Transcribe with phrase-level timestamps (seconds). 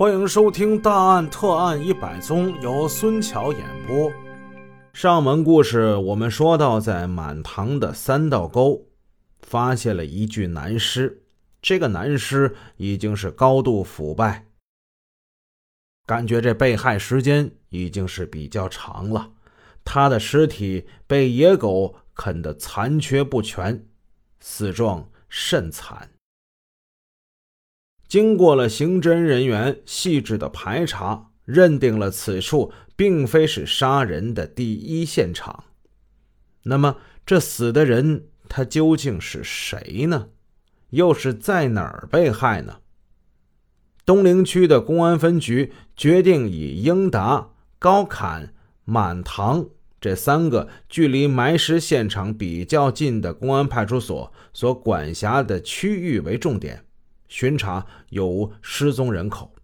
[0.00, 4.10] 欢迎收听《大案特案一百宗》，由孙桥演播。
[4.94, 8.86] 上文故事我们说到，在满塘的三道沟，
[9.42, 11.22] 发现了一具男尸。
[11.60, 14.46] 这个男尸已经是高度腐败，
[16.06, 19.30] 感觉这被害时间已经是比较长了。
[19.84, 23.86] 他的尸体被野狗啃得残缺不全，
[24.40, 26.08] 死状甚惨。
[28.10, 35.66] 经过了刑侦人员细致的排查，认定了此处并非是杀人的第一现场。
[36.64, 40.30] 那么，这死的人他究竟是谁呢？
[40.88, 42.78] 又是在哪儿被害呢？
[44.04, 48.52] 东陵区的公安分局决定以英达、高坎、
[48.84, 49.66] 满堂
[50.00, 56.84] 这三个距离埋尸现场比较近的公安派出所所管辖的区域为重点。
[57.30, 59.54] 巡查有无失踪人口。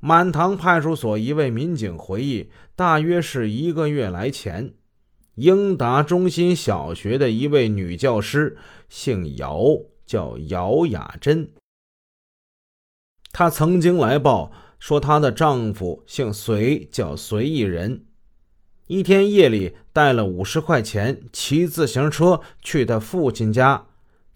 [0.00, 4.74] 满塘派出所一位民警回忆，大约是一个月来前，
[5.34, 8.56] 英达中心小学的一位女教师，
[8.88, 9.60] 姓姚，
[10.06, 11.50] 叫姚雅珍。
[13.32, 18.06] 她曾经来报说，她的丈夫姓隋，叫隋义人。
[18.86, 23.86] 一天夜里，带了五十块钱，骑自行车去她父亲家。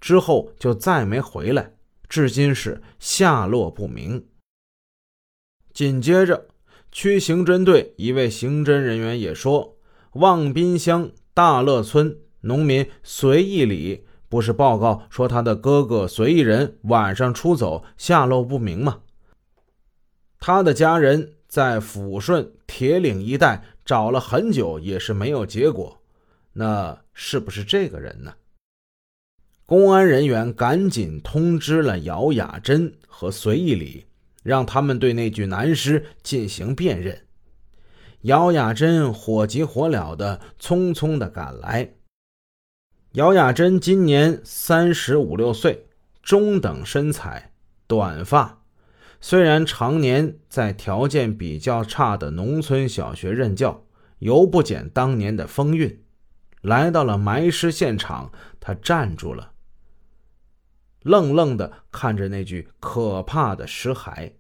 [0.03, 1.75] 之后就再没回来，
[2.09, 4.27] 至今是下落不明。
[5.73, 6.49] 紧接着，
[6.91, 9.77] 区刑侦队一位刑侦人员也说，
[10.15, 19.03] 望滨乡大乐村农民随义礼不是报告说他的哥哥随义人晚上出走，下落不明吗？
[20.41, 25.97] 他的家人在抚顺铁岭一带找了很久，也是没有结果。
[26.55, 28.35] 那是不是这个人呢？
[29.65, 34.07] 公安人员赶紧通知了姚雅珍和隋义礼，
[34.43, 37.23] 让他们对那具男尸进行辨认。
[38.23, 41.95] 姚雅珍火急火燎的匆匆的赶来。
[43.13, 45.87] 姚雅珍今年三十五六岁，
[46.23, 47.53] 中等身材，
[47.87, 48.63] 短发。
[49.21, 53.85] 虽然常年在条件比较差的农村小学任教，
[54.19, 56.03] 犹不减当年的风韵。
[56.63, 59.52] 来到了埋尸现场，他站住了。
[61.03, 64.33] 愣愣地看着那具可怕的尸骸。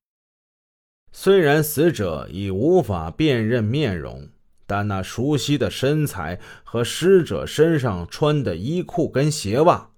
[1.12, 4.28] 虽然死者已无法辨认面容，
[4.66, 9.90] 但那熟悉的身材和尸者身上穿的衣裤跟鞋袜，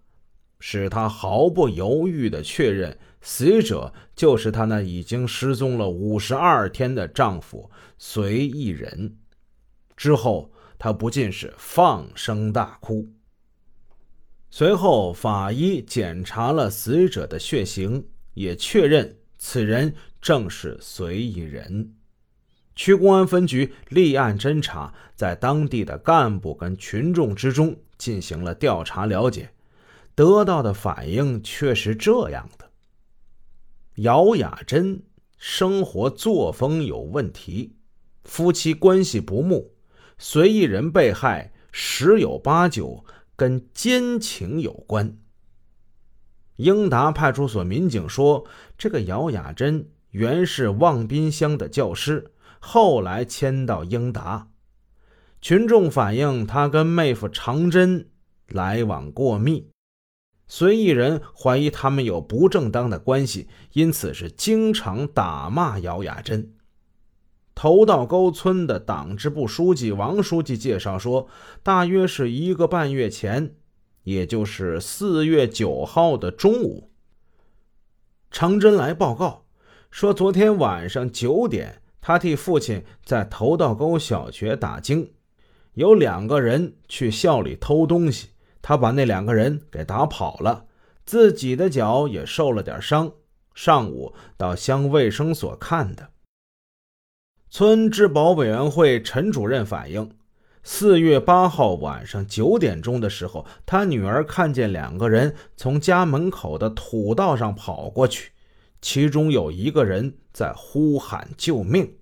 [0.58, 9.16] 使他毫不犹豫地确认死者就是他那已经失踪了五十二天的丈夫随义人。
[9.96, 13.08] 之后，他不禁是放声大哭。
[14.56, 21.96] 随后，法医检查了死者的血型，也确认此人正是随义人。
[22.76, 29.50] 区公安分局立案侦查，在当地的干部跟群众之中进行了调查了解，
[30.14, 32.70] 得到的反应却是这样的：
[33.96, 35.02] 姚雅珍
[35.36, 37.74] 生活作风有问题，
[38.22, 39.72] 夫妻关系不睦，
[40.16, 43.04] 随义人被害十有八九。
[43.36, 45.16] 跟奸情有关。
[46.56, 48.46] 英达派出所民警说，
[48.78, 54.48] 这个姚雅珍原是望滨乡的教师，后来迁到英达。
[55.40, 58.08] 群众反映，他跟妹夫常真
[58.48, 59.68] 来往过密，
[60.46, 66.54] 随意人怀疑他们有不正当的关系，因此是经常打骂姚雅珍。
[67.54, 71.28] 头道沟村的党支部书记王书记介绍说，
[71.62, 73.54] 大约是一个半月前，
[74.02, 76.90] 也就是四月九号的中午，
[78.30, 79.44] 常真来报告
[79.90, 85.08] 说，昨天晚上九点，他替父亲在头道沟小学打更，
[85.74, 90.66] 有两个人去校里偷东西，他把那两个人给打跑了，
[91.06, 93.12] 自己的脚也受了点伤，
[93.54, 96.10] 上午到乡卫生所看的。
[97.56, 100.10] 村治保委员会陈主任反映，
[100.64, 108.32] 四月八号晚上九点钟的时候，他女儿看见两个人从家门口的土道上跑过去，
[108.80, 111.98] 其中有一个人在呼喊救命。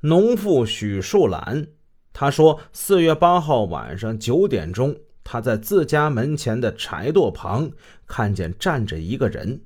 [0.00, 1.68] 农妇许树兰，
[2.12, 4.94] 她说，四月八号晚上九点钟，
[5.24, 7.70] 她在自家门前的柴垛旁
[8.06, 9.62] 看见站着一个人，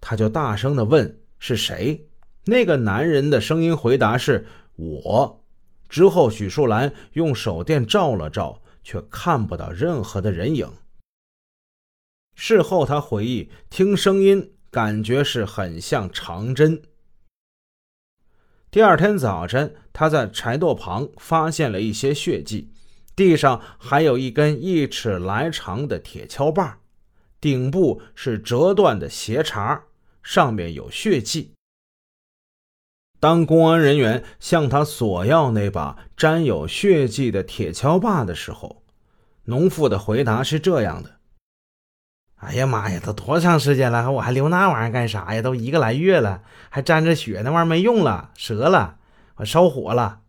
[0.00, 2.06] 她就大声的问是谁。
[2.50, 4.44] 那个男人的声音回答是
[4.74, 5.44] 我。
[5.88, 10.68] 之后，许树兰用手电照了照，却看不到任何的人影。
[12.34, 16.82] 事后，他回忆听声音感觉是很像长针。
[18.68, 22.72] 第二天早晨，他在柴垛旁发现了一些血迹，
[23.14, 26.80] 地上还有一根一尺来长的铁锹把，
[27.40, 29.82] 顶部是折断的斜茬，
[30.24, 31.52] 上面有血迹。
[33.20, 38.82] 当公安人员向他索要那把沾有血迹的铁锹把的时候，
[39.44, 41.18] 农妇的回答是这样的
[42.40, 45.42] ：“哎呀妈呀，都多长时间了，我还留那玩意儿干啥呀？
[45.42, 48.96] 都一个来月了，还沾着血，那玩意儿没用了，折了，
[49.36, 50.22] 我烧火了。”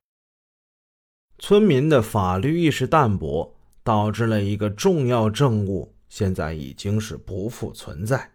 [1.39, 8.30] 村民的法律意识淡薄，导致了一个重要证物现在已经是不复存在。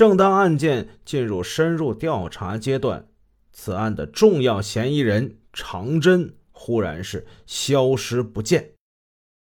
[0.00, 3.06] 正当案件进入深入调查阶段，
[3.52, 8.72] 此案的重要嫌疑人常真忽然是消失不见。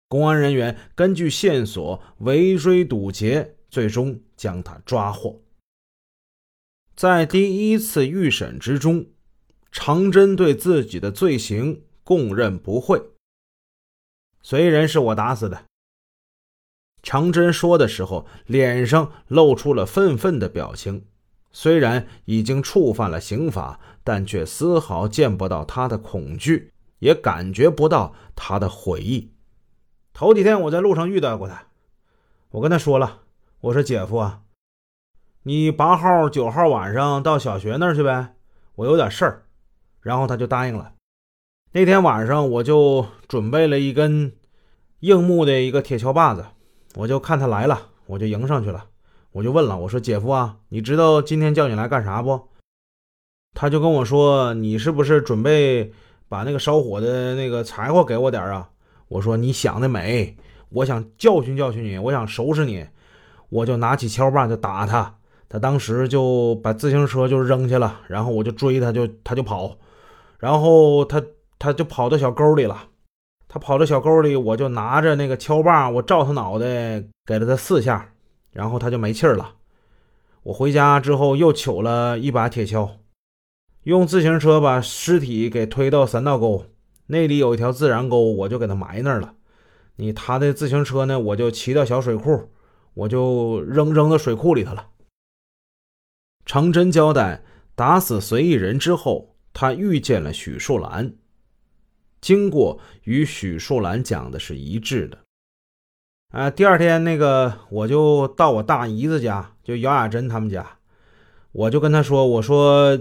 [0.10, 5.42] 公安人员根据线索围追堵截，最终将他抓获。
[6.98, 9.06] 在第一次预审之中，
[9.72, 13.02] 常真对自己的罪行供认不讳。
[14.42, 15.71] 虽然是我打死的。
[17.04, 21.06] 长真说的时候，脸上露出了愤愤的表情。
[21.52, 29.34] 虽然已经触犯了刑法，但却丝毫见不到他的恐惧，也感觉不到他的悔意。
[30.14, 31.64] 头几天我在路上遇到过他，
[32.52, 33.24] 我跟他说了
[33.62, 34.42] ：“我说姐夫啊，
[35.44, 38.36] 你八号、九号晚上到小学那儿去呗，
[38.76, 39.44] 我有点事儿。”
[40.02, 40.94] 然后他就答应了。
[41.74, 44.34] 那天晚上我就准备了一根
[45.02, 46.46] 硬木的一个铁锹把子。
[46.96, 48.86] 我就看他来了，我就迎上去了，
[49.32, 52.50] 我就问了，我说：“姐夫啊，你知道今天叫你来干啥不？”
[53.56, 55.92] 他就跟我说：“你是不是准备
[56.28, 58.70] 把那个烧火的那个柴火给我点啊？”
[59.08, 60.36] 我说：“你想的美，
[60.70, 62.86] 我想教训教训你，我想收拾你。”
[63.50, 65.14] 我就拿起锹把就打他，
[65.50, 69.78] 他当时就把自行车就扔下了，然后我就追他，就他就跑，
[70.40, 71.22] 然后他
[71.60, 72.88] 他就跑到小沟里了。
[73.54, 78.14] 他跑到小沟里，我就拿着那个锹把，我照他脑袋给了他四下，
[78.54, 79.56] 然后他就没气儿了。
[80.44, 82.92] 我回家之后又取了一把铁锹，
[83.84, 86.64] 用自行车把尸体给推到三道沟，
[87.08, 89.34] 那里有一条自然沟，我就给他埋那儿了。
[89.98, 92.50] 你他的自行车呢，我就骑到小水库，
[92.94, 94.88] 我就扔扔到水库里头了。
[96.46, 97.44] 常真交代，
[97.76, 101.16] 打死随意人之后，他遇见了许树兰。
[102.22, 105.18] 经过与许树兰讲的是一致的，
[106.30, 110.78] 啊，第二天那个我就到我大姨子家，就姚雅珍他们家，
[111.52, 112.96] 我就跟他说：“我说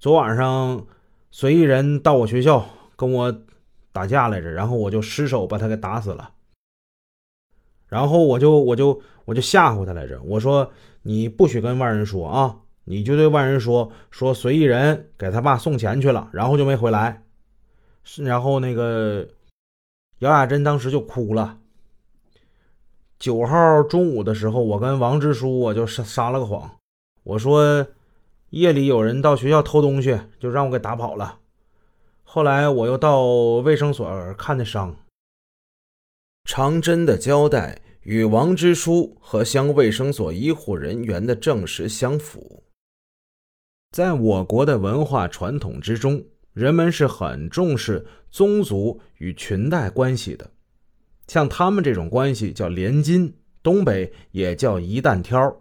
[0.00, 0.84] 昨晚上
[1.30, 2.66] 随意人到我学校
[2.96, 3.42] 跟我
[3.92, 6.32] 打架来着，然后我就失手把他给打死了。
[7.86, 10.72] 然后我就我就我就吓唬他来着，我说
[11.02, 12.56] 你不许跟外人说啊，
[12.86, 17.20] 你就对外人说说随意人给他爸送钱去了，然后就没回来。”
[18.18, 19.26] 然后那个
[20.18, 21.58] 姚雅珍当时就哭了。
[23.18, 26.76] 九号中午的时候，我跟王支书我就撒撒了个谎，
[27.22, 27.86] 我说
[28.50, 31.40] 夜里有人到学校偷东西，就让我给打跑了。
[32.22, 34.94] 后来我又到卫生所看的伤。
[36.44, 42.64] 常真的交代与王支书和乡卫生所医护人员的证实相符。
[43.90, 46.22] 在我国的文化传统之中。
[46.54, 50.52] 人们是很重视宗族与裙带关系的，
[51.26, 55.60] 像他们这种关系叫连襟，东北也叫一担挑。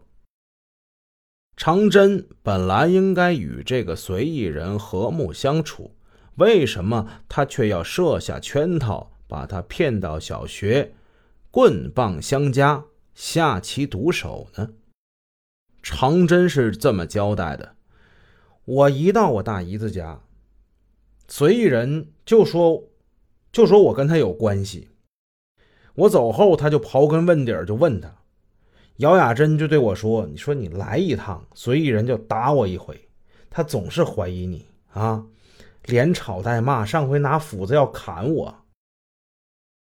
[1.58, 5.96] 长真本来应该与这个随意人和睦相处，
[6.36, 10.94] 为什么他却要设下圈套，把他骗到小学，
[11.50, 12.86] 棍棒相加，
[13.16, 14.70] 下其毒手呢？
[15.82, 17.76] 长真是这么交代的：
[18.66, 20.22] 我一到我大姨子家。
[21.36, 22.84] 随意人就说，
[23.52, 24.88] 就说我跟他有关系。
[25.96, 28.08] 我走后，他就刨根问底儿就问他。
[28.98, 33.10] 姚雅珍就对我说：“你说你来一趟，随意人就打我一回。
[33.50, 35.26] 他总是怀疑你啊，
[35.86, 36.86] 连吵带骂。
[36.86, 38.56] 上回拿斧子要砍我。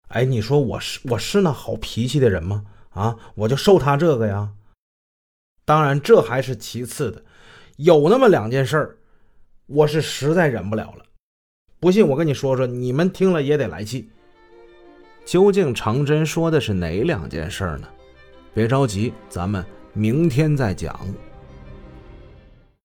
[0.09, 2.63] 哎，你说我是我是那好脾气的人吗？
[2.91, 4.53] 啊，我就受他这个呀。
[5.65, 7.23] 当然，这还是其次的，
[7.77, 8.99] 有那么两件事儿，
[9.65, 11.05] 我是实在忍不了了。”
[11.81, 14.07] 不信我跟你说说，你们听了也得来气。
[15.25, 17.87] 究竟常真说的是哪两件事呢？
[18.53, 20.95] 别着急，咱们明天再讲。